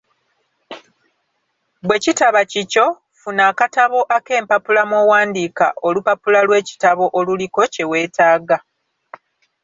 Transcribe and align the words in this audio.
Bwe 1.87 1.97
kitaba 2.03 2.41
kikyo, 2.51 2.85
funa 3.19 3.43
akatabo 3.51 3.99
ak'empapula 4.17 4.81
mw'owandika 4.89 5.65
olupapula 5.87 6.39
lw'ekitabo 6.47 7.05
oluliko 7.19 7.61
kye 7.73 7.85
weetaaga. 7.91 8.57